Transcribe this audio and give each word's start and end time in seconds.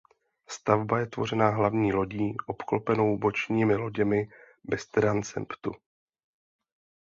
Stavba 0.49 0.99
je 0.99 1.07
tvořena 1.07 1.49
hlavní 1.49 1.93
lodí 1.93 2.35
obklopenou 2.45 3.17
bočními 3.17 3.75
loděmi 3.75 4.29
bez 4.63 4.87
transeptu. 4.87 5.71